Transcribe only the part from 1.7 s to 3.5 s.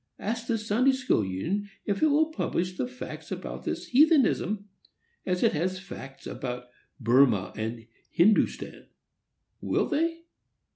if it will publish the facts